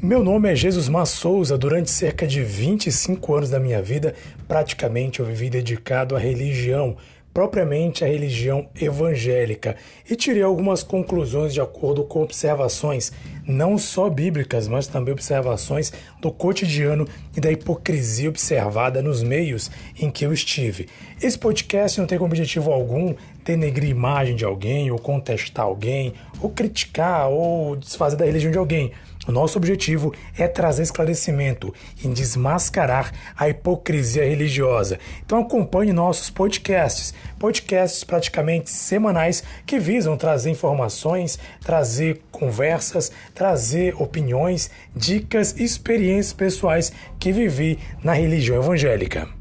[0.00, 1.58] Meu nome é Jesus Mar Souza.
[1.58, 4.14] Durante cerca de 25 anos da minha vida,
[4.46, 6.96] praticamente eu vivi dedicado à religião,
[7.34, 9.74] propriamente à religião evangélica,
[10.08, 13.10] e tirei algumas conclusões de acordo com observações,
[13.44, 17.04] não só bíblicas, mas também observações do cotidiano
[17.36, 19.68] e da hipocrisia observada nos meios
[20.00, 20.86] em que eu estive.
[21.20, 23.16] Esse podcast não tem como objetivo algum
[23.48, 28.92] denegrir imagem de alguém, ou contestar alguém, ou criticar, ou desfazer da religião de alguém.
[29.26, 34.98] O nosso objetivo é trazer esclarecimento e desmascarar a hipocrisia religiosa.
[35.24, 44.70] Então acompanhe nossos podcasts, podcasts praticamente semanais que visam trazer informações, trazer conversas, trazer opiniões,
[44.96, 49.37] dicas e experiências pessoais que vivi na religião evangélica.